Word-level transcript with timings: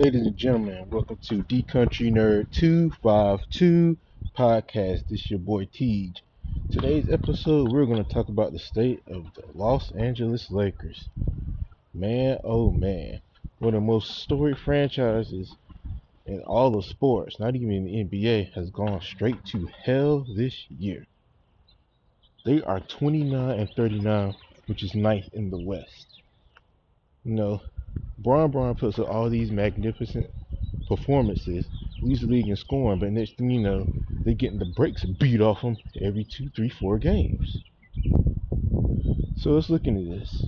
Ladies 0.00 0.26
and 0.26 0.34
gentlemen, 0.34 0.88
welcome 0.88 1.18
to 1.24 1.42
D 1.42 1.62
Country 1.62 2.10
Nerd 2.10 2.50
252 2.52 3.98
podcast. 4.34 5.06
This 5.08 5.20
is 5.20 5.30
your 5.30 5.40
boy 5.40 5.66
Tej. 5.66 6.14
Today's 6.70 7.10
episode, 7.10 7.70
we're 7.70 7.84
going 7.84 8.02
to 8.02 8.10
talk 8.10 8.30
about 8.30 8.54
the 8.54 8.58
state 8.58 9.02
of 9.06 9.26
the 9.34 9.42
Los 9.54 9.92
Angeles 9.92 10.50
Lakers. 10.50 11.10
Man, 11.92 12.38
oh 12.44 12.70
man, 12.70 13.20
one 13.58 13.74
of 13.74 13.82
the 13.82 13.86
most 13.86 14.22
storied 14.22 14.56
franchises 14.56 15.54
in 16.24 16.40
all 16.44 16.78
of 16.78 16.86
sports, 16.86 17.38
not 17.38 17.54
even 17.54 17.70
in 17.70 17.84
the 17.84 18.24
NBA, 18.24 18.54
has 18.54 18.70
gone 18.70 19.02
straight 19.02 19.44
to 19.48 19.68
hell 19.84 20.26
this 20.34 20.64
year. 20.70 21.04
They 22.46 22.62
are 22.62 22.80
29 22.80 23.50
and 23.50 23.68
39, 23.76 24.34
which 24.64 24.82
is 24.82 24.94
ninth 24.94 25.28
in 25.34 25.50
the 25.50 25.60
West. 25.60 26.22
You 27.22 27.34
know, 27.34 27.60
Bron 28.18 28.50
Bron 28.50 28.74
puts 28.74 28.98
up 28.98 29.08
all 29.08 29.30
these 29.30 29.50
magnificent 29.50 30.30
performances, 30.86 31.66
leads 32.02 32.20
the 32.20 32.26
league 32.26 32.48
in 32.48 32.56
scoring, 32.56 32.98
but 32.98 33.10
next 33.12 33.38
thing 33.38 33.50
you 33.50 33.60
know, 33.60 33.86
they're 34.24 34.34
getting 34.34 34.58
the 34.58 34.72
breaks 34.76 35.04
beat 35.04 35.40
off 35.40 35.62
them 35.62 35.78
every 36.02 36.24
two, 36.24 36.50
three, 36.54 36.68
four 36.68 36.98
games. 36.98 37.62
So 39.36 39.52
let's 39.52 39.70
look 39.70 39.86
into 39.86 40.18
this. 40.18 40.44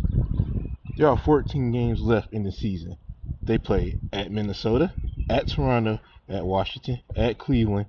There 0.99 1.09
are 1.09 1.17
14 1.17 1.73
games 1.73 2.03
left 2.03 2.33
in 2.35 2.43
the 2.43 2.53
season. 2.53 2.99
They 3.43 3.57
play 3.57 3.99
at 4.13 4.31
Minnesota, 4.31 4.93
at 5.31 5.49
Toronto, 5.49 5.99
at 6.29 6.45
Washington, 6.45 7.01
at 7.17 7.39
Cleveland, 7.39 7.87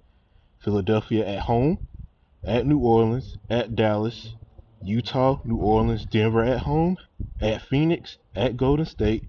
Philadelphia 0.63 1.27
at 1.27 1.39
home, 1.39 1.77
at 2.45 2.65
New 2.65 2.79
Orleans, 2.79 3.38
at 3.49 3.75
Dallas, 3.75 4.33
Utah, 4.81 5.39
New 5.43 5.57
Orleans, 5.57 6.05
Denver 6.05 6.43
at 6.43 6.59
home, 6.59 6.97
at 7.41 7.61
Phoenix, 7.63 8.17
at 8.33 8.55
Golden 8.55 8.85
State, 8.85 9.25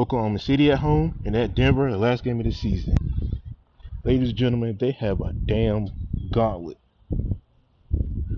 Oklahoma 0.00 0.38
City 0.38 0.70
at 0.70 0.78
home, 0.78 1.20
and 1.26 1.36
at 1.36 1.54
Denver, 1.54 1.90
the 1.90 1.98
last 1.98 2.24
game 2.24 2.40
of 2.40 2.46
the 2.46 2.52
season. 2.52 2.96
Ladies 4.02 4.30
and 4.30 4.38
gentlemen, 4.38 4.78
they 4.80 4.92
have 4.92 5.20
a 5.20 5.34
damn 5.34 5.88
gauntlet. 6.32 6.78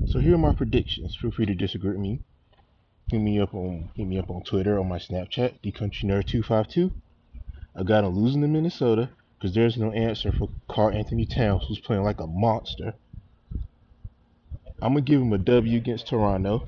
So 0.08 0.18
here 0.18 0.34
are 0.34 0.38
my 0.38 0.54
predictions. 0.54 1.14
Feel 1.14 1.30
free 1.30 1.46
to 1.46 1.54
disagree 1.54 1.92
with 1.92 2.00
me. 2.00 2.18
Hit 3.12 3.20
me 3.20 3.38
up 3.38 3.54
on 3.54 3.90
hit 3.94 4.08
me 4.08 4.18
up 4.18 4.28
on 4.28 4.42
Twitter 4.42 4.76
or 4.76 4.84
my 4.84 4.98
Snapchat, 4.98 5.60
TheCountryNerd252. 5.62 6.90
I 7.76 7.82
got 7.84 8.00
them 8.02 8.16
losing 8.16 8.40
to 8.40 8.48
Minnesota 8.48 9.10
because 9.38 9.54
there's 9.54 9.76
no 9.76 9.92
answer 9.92 10.32
for 10.32 10.48
Karl-Anthony 10.68 11.26
Towns, 11.26 11.66
who's 11.68 11.78
playing 11.78 12.02
like 12.02 12.18
a 12.18 12.26
monster. 12.26 12.94
I'm 14.80 14.94
gonna 14.94 15.02
give 15.02 15.22
him 15.22 15.32
a 15.32 15.38
W 15.38 15.76
against 15.76 16.08
Toronto. 16.08 16.66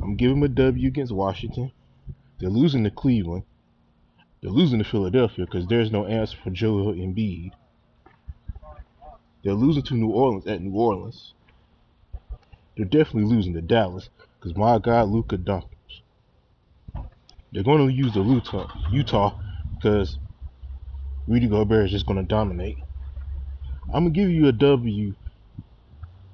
I'm 0.00 0.16
give 0.16 0.30
him 0.30 0.42
a 0.42 0.48
W 0.48 0.88
against 0.88 1.12
Washington. 1.12 1.70
They're 2.38 2.48
losing 2.48 2.84
to 2.84 2.90
Cleveland. 2.90 3.44
They're 4.44 4.52
losing 4.52 4.78
to 4.78 4.84
Philadelphia 4.84 5.46
because 5.46 5.66
there's 5.68 5.90
no 5.90 6.04
answer 6.04 6.36
for 6.44 6.50
Joel 6.50 6.92
Embiid. 6.92 7.52
They're 9.42 9.54
losing 9.54 9.84
to 9.84 9.94
New 9.94 10.10
Orleans 10.10 10.46
at 10.46 10.60
New 10.60 10.74
Orleans. 10.78 11.32
They're 12.76 12.84
definitely 12.84 13.24
losing 13.24 13.54
to 13.54 13.62
Dallas 13.62 14.10
because 14.38 14.54
my 14.54 14.78
God, 14.78 15.08
Luka 15.08 15.38
Doncic. 15.38 15.70
They're 17.52 17.62
going 17.62 17.88
to 17.88 17.94
use 17.94 18.12
the 18.12 18.22
Utah, 18.22 18.68
Utah 18.92 19.40
because 19.76 20.18
Rudy 21.26 21.48
Gobert 21.48 21.86
is 21.86 21.92
just 21.92 22.06
going 22.06 22.18
to 22.18 22.22
dominate. 22.22 22.76
I'm 23.94 24.04
gonna 24.04 24.10
give 24.10 24.28
you 24.28 24.48
a 24.48 24.52
W 24.52 25.14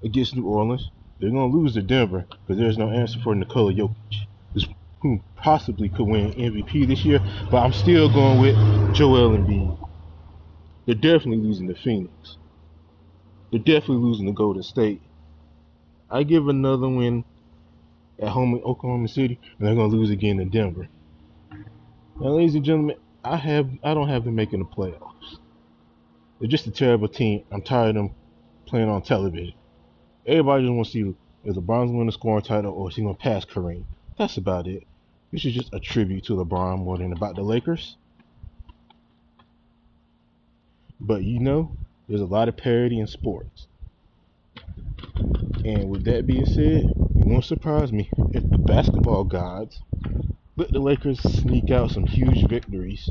against 0.02 0.34
New 0.34 0.46
Orleans. 0.46 0.90
They're 1.20 1.30
to 1.30 1.44
lose 1.44 1.74
to 1.74 1.82
Denver 1.82 2.26
because 2.28 2.58
there's 2.58 2.78
no 2.78 2.90
answer 2.90 3.20
for 3.20 3.36
Nikola 3.36 3.72
Jokic 3.72 4.26
who 5.00 5.20
possibly 5.36 5.88
could 5.88 6.06
win 6.06 6.32
MVP 6.32 6.86
this 6.86 7.04
year, 7.04 7.20
but 7.50 7.58
I'm 7.58 7.72
still 7.72 8.12
going 8.12 8.40
with 8.40 8.94
Joel 8.94 9.36
Embiid. 9.36 9.88
They're 10.86 10.94
definitely 10.94 11.38
losing 11.38 11.68
to 11.68 11.74
Phoenix. 11.74 12.36
They're 13.50 13.60
definitely 13.60 14.04
losing 14.04 14.26
to 14.26 14.32
Golden 14.32 14.62
State. 14.62 15.00
I 16.10 16.22
give 16.22 16.48
another 16.48 16.88
win 16.88 17.24
at 18.18 18.28
home 18.28 18.54
in 18.54 18.62
Oklahoma 18.62 19.08
City, 19.08 19.38
and 19.58 19.66
they're 19.66 19.74
gonna 19.74 19.88
lose 19.88 20.10
again 20.10 20.40
in 20.40 20.50
Denver. 20.50 20.88
Now, 22.20 22.30
ladies 22.30 22.54
and 22.54 22.64
gentlemen, 22.64 22.96
I 23.24 23.36
have 23.36 23.70
I 23.82 23.94
don't 23.94 24.08
have 24.08 24.24
them 24.24 24.34
making 24.34 24.58
the 24.58 24.64
playoffs. 24.66 25.38
They're 26.38 26.48
just 26.48 26.66
a 26.66 26.70
terrible 26.70 27.08
team. 27.08 27.44
I'm 27.50 27.62
tired 27.62 27.90
of 27.90 27.94
them 27.94 28.14
playing 28.66 28.88
on 28.88 29.02
television. 29.02 29.54
Everybody 30.26 30.64
just 30.64 30.74
wants 30.74 30.92
to 30.92 30.92
see 30.92 31.14
if 31.44 31.56
LeBron's 31.56 31.92
going 31.92 32.06
to 32.06 32.12
score 32.12 32.38
a 32.38 32.42
title 32.42 32.72
or 32.72 32.88
is 32.88 32.96
he 32.96 33.02
going 33.02 33.14
to 33.14 33.20
pass 33.20 33.44
Kareem. 33.44 33.84
That's 34.16 34.36
about 34.36 34.66
it. 34.66 34.84
This 35.32 35.44
is 35.44 35.54
just 35.54 35.72
a 35.72 35.78
tribute 35.78 36.24
to 36.24 36.32
LeBron 36.32 36.80
more 36.80 36.98
than 36.98 37.12
about 37.12 37.36
the 37.36 37.42
Lakers. 37.42 37.96
But 41.00 41.22
you 41.22 41.38
know, 41.38 41.76
there's 42.08 42.20
a 42.20 42.26
lot 42.26 42.48
of 42.48 42.56
parity 42.56 42.98
in 42.98 43.06
sports. 43.06 43.68
And 45.64 45.88
with 45.88 46.04
that 46.04 46.26
being 46.26 46.46
said, 46.46 46.84
it 46.84 47.26
won't 47.26 47.44
surprise 47.44 47.92
me 47.92 48.10
if 48.32 48.48
the 48.50 48.58
basketball 48.58 49.22
gods 49.22 49.80
let 50.56 50.72
the 50.72 50.80
Lakers 50.80 51.20
sneak 51.20 51.70
out 51.70 51.92
some 51.92 52.06
huge 52.06 52.48
victories 52.48 53.08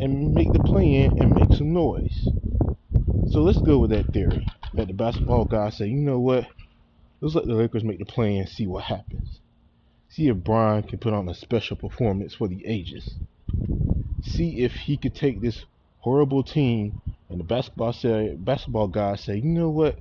and 0.00 0.34
make 0.34 0.52
the 0.52 0.62
play 0.64 0.94
in 0.96 1.16
and 1.22 1.34
make 1.34 1.56
some 1.56 1.72
noise. 1.72 2.28
So 3.30 3.40
let's 3.42 3.60
go 3.60 3.78
with 3.78 3.90
that 3.90 4.12
theory. 4.12 4.46
That 4.74 4.88
the 4.88 4.94
basketball 4.94 5.44
gods 5.44 5.76
say, 5.76 5.86
you 5.86 6.00
know 6.00 6.18
what? 6.18 6.48
Let's 7.20 7.36
let 7.36 7.46
the 7.46 7.54
Lakers 7.54 7.84
make 7.84 8.00
the 8.00 8.04
play 8.04 8.36
and 8.38 8.48
see 8.48 8.66
what 8.66 8.84
happens. 8.84 9.41
See 10.12 10.28
if 10.28 10.36
Brian 10.36 10.82
can 10.82 10.98
put 10.98 11.14
on 11.14 11.26
a 11.30 11.34
special 11.34 11.74
performance 11.74 12.34
for 12.34 12.46
the 12.46 12.66
ages. 12.66 13.14
See 14.20 14.58
if 14.58 14.74
he 14.74 14.98
could 14.98 15.14
take 15.14 15.40
this 15.40 15.64
horrible 16.00 16.42
team 16.42 17.00
and 17.30 17.40
the 17.40 17.44
basketball 17.44 17.94
say, 17.94 18.36
basketball 18.38 18.88
guys 18.88 19.22
say, 19.22 19.36
you 19.36 19.48
know 19.48 19.70
what? 19.70 19.98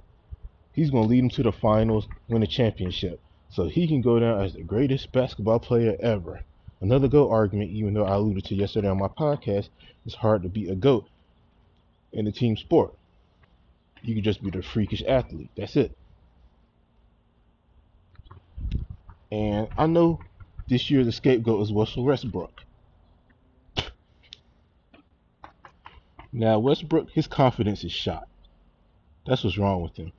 He's 0.74 0.90
gonna 0.92 1.08
lead 1.08 1.22
them 1.22 1.30
to 1.30 1.44
the 1.44 1.54
finals, 1.54 2.10
win 2.28 2.44
a 2.44 2.48
championship, 2.48 3.22
so 3.52 3.70
he 3.70 3.88
can 3.88 4.02
go 4.02 4.20
down 4.20 4.42
as 4.44 4.52
the 4.52 4.64
greatest 4.64 5.14
basketball 5.14 5.60
player 5.60 5.96
ever. 6.02 6.42
Another 6.82 7.08
GOAT 7.08 7.30
argument, 7.30 7.72
even 7.72 7.94
though 7.94 8.04
I 8.04 8.16
alluded 8.16 8.44
to 8.46 8.56
yesterday 8.56 8.90
on 8.90 9.00
my 9.00 9.08
podcast, 9.08 9.70
it's 10.06 10.16
hard 10.16 10.44
to 10.44 10.50
be 10.50 10.68
a 10.68 10.76
GOAT 10.76 11.08
in 12.12 12.28
a 12.28 12.34
team 12.34 12.58
sport. 12.58 12.94
You 14.02 14.14
can 14.16 14.26
just 14.26 14.44
be 14.44 14.50
the 14.50 14.62
freakish 14.62 15.04
athlete. 15.08 15.52
That's 15.56 15.78
it. 15.78 15.96
And 19.32 19.70
I 19.78 19.88
know 19.88 20.20
this 20.68 20.90
year 20.90 21.04
the 21.04 21.12
scapegoat 21.12 21.62
is 21.62 21.72
Russell 21.72 22.04
Westbrook. 22.04 22.52
Now, 26.34 26.60
Westbrook, 26.60 27.12
his 27.12 27.28
confidence 27.28 27.84
is 27.84 27.92
shot. 27.92 28.28
That's 29.26 29.44
what's 29.44 29.58
wrong 29.58 29.82
with 29.82 29.96
him. 29.96 30.12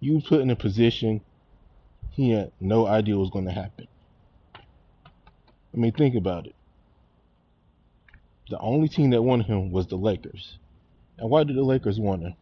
You 0.00 0.20
put 0.20 0.40
in 0.40 0.50
a 0.50 0.56
position 0.56 1.20
he 2.10 2.30
had 2.30 2.52
no 2.60 2.86
idea 2.86 3.16
was 3.16 3.30
going 3.30 3.46
to 3.46 3.52
happen. 3.52 3.86
I 4.54 5.76
mean, 5.76 5.92
think 5.92 6.14
about 6.14 6.46
it. 6.46 6.54
The 8.50 8.58
only 8.58 8.88
team 8.88 9.10
that 9.10 9.22
wanted 9.22 9.46
him 9.46 9.70
was 9.70 9.86
the 9.86 9.96
Lakers. 9.96 10.58
And 11.18 11.30
why 11.30 11.44
did 11.44 11.56
the 11.56 11.62
Lakers 11.62 11.98
want 11.98 12.22
him? 12.22 12.34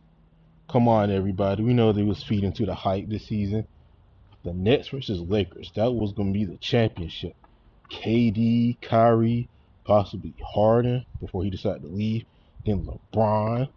Come 0.68 0.88
on, 0.88 1.10
everybody. 1.10 1.62
We 1.62 1.74
know 1.74 1.92
they 1.92 2.02
was 2.02 2.22
feeding 2.22 2.52
to 2.54 2.66
the 2.66 2.74
hype 2.74 3.08
this 3.08 3.26
season 3.26 3.66
the 4.44 4.52
Nets 4.52 4.88
versus 4.88 5.20
Lakers. 5.20 5.70
That 5.74 5.92
was 5.92 6.12
going 6.12 6.32
to 6.32 6.38
be 6.38 6.44
the 6.44 6.56
championship. 6.56 7.34
KD, 7.90 8.80
Kyrie, 8.80 9.48
possibly 9.84 10.34
Harden 10.44 11.04
before 11.20 11.44
he 11.44 11.50
decided 11.50 11.82
to 11.82 11.88
leave. 11.88 12.24
Then 12.64 12.86
LeBron, 12.86 13.68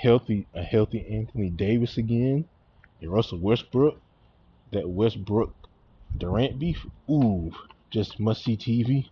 healthy, 0.00 0.46
a 0.54 0.62
healthy 0.62 1.06
Anthony 1.08 1.50
Davis 1.50 1.96
again, 1.96 2.44
and 3.00 3.10
Russell 3.10 3.38
Westbrook. 3.38 4.00
That 4.72 4.88
Westbrook 4.88 5.54
Durant 6.16 6.58
beef, 6.58 6.86
ooh, 7.10 7.52
just 7.90 8.18
must 8.20 8.44
see 8.44 8.56
TV. 8.56 9.08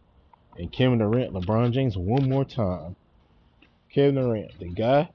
And 0.59 0.73
Kevin 0.73 0.99
Durant, 0.99 1.33
LeBron 1.33 1.73
James, 1.73 1.97
one 1.97 2.29
more 2.29 2.45
time. 2.45 2.97
Kevin 3.91 4.17
Durant, 4.17 4.59
the 4.59 4.69
guy 4.69 5.09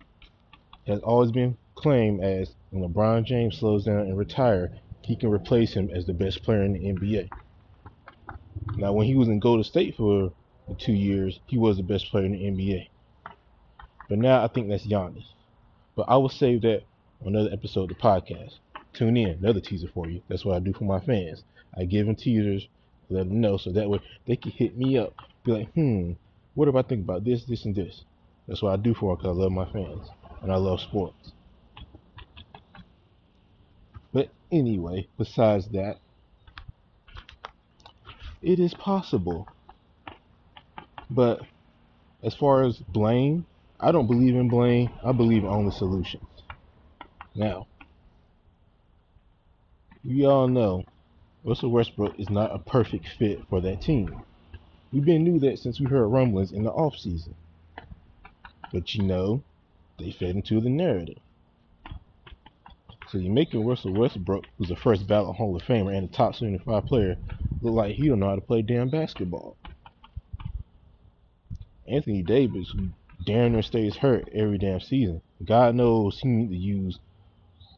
has 0.87 0.99
always 0.99 1.31
been 1.31 1.57
claimed 1.75 2.21
as 2.21 2.55
when 2.69 2.83
LeBron 2.83 3.25
James 3.25 3.57
slows 3.57 3.85
down 3.85 4.01
and 4.01 4.17
retire, 4.17 4.71
he 5.05 5.15
can 5.15 5.29
replace 5.29 5.73
him 5.73 5.89
as 5.93 6.05
the 6.05 6.13
best 6.13 6.41
player 6.41 6.63
in 6.63 6.73
the 6.73 6.79
NBA. 6.79 7.29
Now, 8.75 8.91
when 8.91 9.05
he 9.05 9.15
was 9.15 9.27
in 9.27 9.39
Golden 9.39 9.63
State 9.63 9.95
for 9.95 10.33
two 10.79 10.93
years, 10.93 11.39
he 11.45 11.59
was 11.59 11.77
the 11.77 11.83
best 11.83 12.09
player 12.09 12.25
in 12.25 12.31
the 12.31 12.39
NBA. 12.39 12.87
But 14.09 14.17
now 14.17 14.43
I 14.43 14.47
think 14.47 14.67
that's 14.67 14.87
Giannis. 14.87 15.25
But 15.95 16.09
I 16.09 16.17
will 16.17 16.29
save 16.29 16.63
that 16.63 16.83
on 17.21 17.35
another 17.35 17.51
episode 17.53 17.91
of 17.91 17.97
the 17.97 18.03
podcast. 18.03 18.55
Tune 18.93 19.15
in, 19.15 19.29
another 19.29 19.59
teaser 19.59 19.87
for 19.93 20.09
you. 20.09 20.21
That's 20.27 20.43
what 20.43 20.55
I 20.55 20.59
do 20.59 20.73
for 20.73 20.85
my 20.85 20.99
fans. 20.99 21.43
I 21.77 21.85
give 21.85 22.07
them 22.07 22.15
teasers, 22.15 22.67
let 23.09 23.29
them 23.29 23.41
know, 23.41 23.57
so 23.57 23.71
that 23.71 23.89
way 23.89 23.99
they 24.25 24.35
can 24.35 24.51
hit 24.51 24.75
me 24.75 24.97
up, 24.97 25.13
be 25.43 25.51
like, 25.51 25.73
hmm, 25.73 26.13
what 26.55 26.67
if 26.67 26.75
I 26.75 26.81
think 26.81 27.03
about 27.03 27.23
this, 27.23 27.43
this, 27.43 27.65
and 27.65 27.75
this? 27.75 28.03
That's 28.47 28.61
what 28.63 28.73
I 28.73 28.77
do 28.77 28.95
for 28.95 29.15
them 29.15 29.17
because 29.17 29.37
I 29.37 29.41
love 29.41 29.51
my 29.51 29.71
fans 29.71 30.09
and 30.41 30.51
I 30.51 30.55
love 30.55 30.79
sports. 30.81 31.33
But 34.15 34.29
anyway, 34.49 35.09
besides 35.17 35.67
that, 35.73 35.97
it 38.41 38.61
is 38.61 38.73
possible. 38.73 39.45
But 41.09 41.41
as 42.23 42.33
far 42.33 42.63
as 42.63 42.77
blame, 42.77 43.45
I 43.77 43.91
don't 43.91 44.07
believe 44.07 44.35
in 44.35 44.47
blame. 44.47 44.89
I 45.03 45.11
believe 45.11 45.43
only 45.43 45.73
solutions. 45.73 46.23
Now, 47.35 47.67
we 50.05 50.25
all 50.25 50.47
know 50.47 50.85
Russell 51.43 51.71
Westbrook 51.71 52.17
is 52.17 52.29
not 52.29 52.55
a 52.55 52.59
perfect 52.59 53.09
fit 53.19 53.41
for 53.49 53.59
that 53.59 53.81
team. 53.81 54.21
We've 54.93 55.03
been 55.03 55.25
knew 55.25 55.39
that 55.39 55.59
since 55.59 55.77
we 55.77 55.87
heard 55.87 56.07
rumblings 56.07 56.53
in 56.53 56.63
the 56.63 56.71
offseason. 56.71 57.33
But 58.71 58.95
you 58.95 59.03
know, 59.03 59.43
they 59.99 60.11
fed 60.11 60.37
into 60.37 60.61
the 60.61 60.69
narrative. 60.69 61.19
You're 63.19 63.33
making 63.33 63.65
Russell 63.65 63.93
Westbrook, 63.93 64.45
who's 64.57 64.69
the 64.69 64.75
first 64.75 65.07
ballot 65.07 65.35
Hall 65.35 65.55
of 65.55 65.63
Famer 65.63 65.95
and 65.95 66.09
a 66.09 66.11
top 66.11 66.35
75 66.35 66.85
player, 66.85 67.17
look 67.61 67.73
like 67.73 67.95
he 67.95 68.07
don't 68.07 68.19
know 68.19 68.29
how 68.29 68.35
to 68.35 68.41
play 68.41 68.61
damn 68.61 68.89
basketball. 68.89 69.57
Anthony 71.87 72.23
Davis, 72.23 72.69
who 72.69 72.89
damn 73.25 73.53
near 73.53 73.61
stays 73.61 73.95
hurt 73.95 74.27
every 74.33 74.57
damn 74.57 74.79
season. 74.79 75.21
God 75.43 75.75
knows 75.75 76.19
he 76.19 76.27
needs 76.27 76.51
to 76.51 76.57
use 76.57 76.99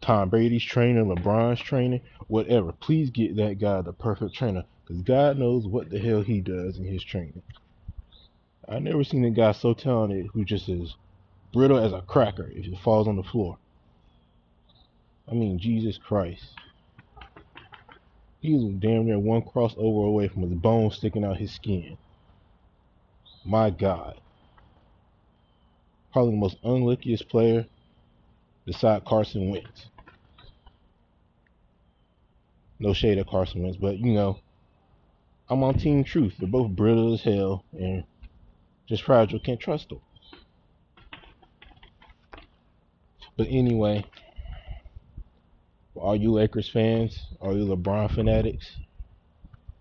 Tom 0.02 0.30
Brady's 0.30 0.64
trainer, 0.64 1.04
LeBron's 1.04 1.60
trainer, 1.60 2.00
whatever. 2.28 2.72
Please 2.72 3.10
get 3.10 3.36
that 3.36 3.60
guy 3.60 3.82
the 3.82 3.94
perfect 3.94 4.36
trainer, 4.36 4.64
because 4.86 5.02
God 5.02 5.38
knows 5.38 5.66
what 5.66 5.90
the 5.90 6.00
hell 6.00 6.22
he 6.22 6.40
does 6.42 6.78
in 6.78 6.86
his 6.86 7.04
training. 7.04 7.42
I've 8.70 8.84
never 8.84 9.04
seen 9.04 9.26
a 9.26 9.32
guy 9.32 9.54
so 9.54 9.74
talented 9.74 10.28
who 10.34 10.46
just 10.46 10.68
is 10.70 10.96
brittle 11.54 11.78
as 11.78 11.94
a 11.94 12.02
cracker 12.02 12.52
if 12.54 12.66
it 12.66 12.80
falls 12.80 13.08
on 13.08 13.16
the 13.16 13.24
floor. 13.24 13.58
I 15.30 15.34
mean, 15.34 15.60
Jesus 15.60 15.98
Christ. 15.98 16.44
He 18.40 18.54
was 18.54 18.74
damn 18.80 19.06
near 19.06 19.20
one 19.20 19.42
crossover 19.42 20.08
away 20.08 20.28
from 20.28 20.44
his 20.44 20.54
bone 20.54 20.92
sticking 20.92 21.26
out 21.26 21.38
his 21.38 21.54
skin. 21.54 21.98
My 23.44 23.70
God. 23.70 24.20
Probably 26.14 26.32
the 26.32 26.38
most 26.38 26.58
unluckiest 26.64 27.28
player 27.30 27.66
beside 28.66 29.06
Carson 29.06 29.50
Wentz. 29.50 29.88
No 32.80 32.94
shade 32.94 33.18
at 33.18 33.28
Carson 33.28 33.64
Wentz, 33.64 33.78
but 33.78 33.98
you 33.98 34.14
know, 34.14 34.40
I'm 35.50 35.64
on 35.64 35.78
Team 35.78 36.04
Truth. 36.04 36.36
They're 36.40 36.48
both 36.48 36.72
brittle 36.72 37.14
as 37.14 37.22
hell 37.22 37.66
and 37.74 38.04
just 38.88 39.04
fragile. 39.04 39.40
Can't 39.40 39.60
trust 39.60 39.90
them. 39.90 40.02
But 43.36 43.48
anyway, 43.50 44.06
all 45.98 46.16
you 46.16 46.32
Lakers 46.32 46.70
fans, 46.70 47.28
all 47.40 47.58
you 47.58 47.66
LeBron 47.66 48.14
fanatics, 48.14 48.78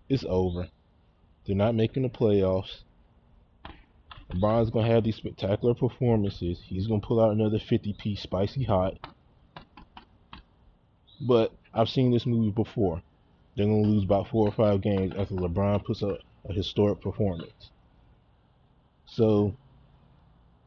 it's 0.09 0.25
over. 0.27 0.67
They're 1.45 1.55
not 1.55 1.75
making 1.75 2.03
the 2.03 2.09
playoffs. 2.09 2.81
LeBron's 4.31 4.69
gonna 4.69 4.87
have 4.87 5.03
these 5.03 5.15
spectacular 5.15 5.73
performances. 5.73 6.59
He's 6.65 6.87
gonna 6.87 7.01
pull 7.01 7.21
out 7.21 7.31
another 7.31 7.59
50 7.59 7.93
piece 7.93 8.21
spicy 8.21 8.63
hot. 8.63 8.97
But 11.21 11.51
I've 11.73 11.89
seen 11.89 12.11
this 12.11 12.25
movie 12.25 12.51
before. 12.51 13.01
They're 13.55 13.65
gonna 13.65 13.87
lose 13.87 14.03
about 14.03 14.27
four 14.27 14.47
or 14.47 14.51
five 14.51 14.81
games 14.81 15.13
after 15.17 15.35
LeBron 15.35 15.85
puts 15.85 16.03
up 16.03 16.19
a 16.47 16.53
historic 16.53 17.01
performance. 17.01 17.71
So, 19.05 19.55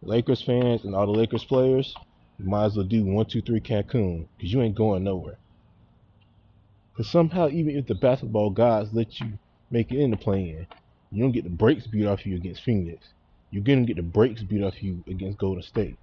Lakers 0.02 0.42
fans 0.42 0.84
and 0.84 0.94
all 0.94 1.06
the 1.06 1.12
Lakers 1.12 1.44
players, 1.44 1.94
you 2.38 2.46
might 2.46 2.66
as 2.66 2.76
well 2.76 2.86
do 2.86 3.04
one, 3.04 3.26
two, 3.26 3.42
three 3.42 3.60
Cancun, 3.60 4.26
because 4.36 4.52
you 4.52 4.62
ain't 4.62 4.74
going 4.74 5.04
nowhere. 5.04 5.36
Because 7.00 7.12
somehow, 7.12 7.48
even 7.48 7.78
if 7.78 7.86
the 7.86 7.94
basketball 7.94 8.50
gods 8.50 8.92
let 8.92 9.20
you 9.20 9.38
make 9.70 9.90
it 9.90 10.00
in 10.00 10.10
the 10.10 10.18
play 10.18 10.50
in, 10.50 10.66
you 11.10 11.22
don't 11.22 11.32
get 11.32 11.44
the 11.44 11.48
breaks 11.48 11.86
beat 11.86 12.04
off 12.04 12.26
you 12.26 12.36
against 12.36 12.62
Phoenix 12.62 13.08
you're 13.50 13.64
gonna 13.64 13.86
get 13.86 13.96
the 13.96 14.02
breaks 14.02 14.42
beat 14.42 14.62
off 14.62 14.82
you 14.82 15.02
against 15.08 15.38
Golden 15.38 15.62
State. 15.62 15.96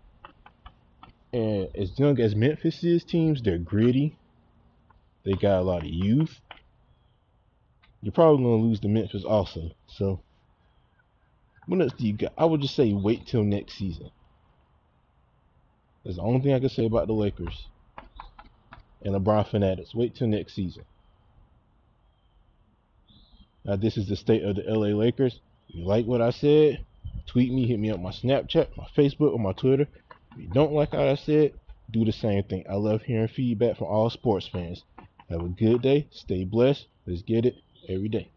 And 1.32 1.70
as 1.76 1.98
young 2.00 2.20
as 2.20 2.36
Memphis 2.36 2.84
is 2.84 3.04
teams, 3.04 3.42
they're 3.42 3.60
gritty. 3.60 4.18
They 5.24 5.34
got 5.34 5.60
a 5.60 5.62
lot 5.62 5.84
of 5.84 5.90
youth. 5.90 6.40
You're 8.02 8.12
probably 8.12 8.44
gonna 8.44 8.64
lose 8.64 8.80
to 8.80 8.88
Memphis 8.88 9.24
also. 9.24 9.72
So 9.88 10.20
what 11.68 11.82
else 11.82 11.94
do 11.94 12.08
you 12.08 12.14
got? 12.14 12.34
I 12.38 12.46
would 12.46 12.62
just 12.62 12.76
say 12.76 12.94
wait 12.94 13.26
till 13.26 13.44
next 13.44 13.76
season. 13.76 14.10
That's 16.04 16.18
the 16.18 16.24
only 16.24 16.42
thing 16.42 16.54
I 16.54 16.60
can 16.60 16.70
say 16.70 16.86
about 16.86 17.06
the 17.06 17.14
Lakers 17.14 17.68
and 19.04 19.16
LeBron 19.16 19.50
fanatics. 19.50 19.96
Wait 19.96 20.16
till 20.16 20.28
next 20.28 20.54
season. 20.54 20.84
Now 23.66 23.76
this 23.76 23.98
is 23.98 24.08
the 24.08 24.16
state 24.16 24.44
of 24.44 24.56
the 24.56 24.64
LA 24.64 24.96
Lakers. 24.98 25.40
You 25.68 25.86
like 25.86 26.06
what 26.06 26.22
I 26.22 26.32
said? 26.32 26.86
tweet 27.28 27.52
me, 27.54 27.68
hit 27.68 27.80
me 27.80 27.92
up 27.92 28.00
my 28.00 28.12
Snapchat, 28.12 28.70
my 28.78 28.88
Facebook, 28.98 29.34
or 29.34 29.40
my 29.40 29.54
Twitter. 29.54 29.88
If 30.32 30.38
you 30.38 30.48
don't 30.48 30.74
like 30.74 30.94
what 30.94 31.08
I 31.08 31.16
said, 31.16 31.54
do 31.92 32.04
the 32.04 32.12
same 32.12 32.44
thing. 32.44 32.66
I 32.70 32.76
love 32.76 33.02
hearing 33.04 33.28
feedback 33.28 33.78
from 33.78 33.88
all 33.88 34.10
sports 34.10 34.48
fans. 34.48 34.84
Have 35.30 35.42
a 35.42 35.50
good 35.50 35.82
day. 35.82 36.08
Stay 36.12 36.46
blessed. 36.46 36.88
Let's 37.06 37.22
get 37.22 37.46
it 37.46 37.56
every 37.88 38.10
day. 38.10 38.32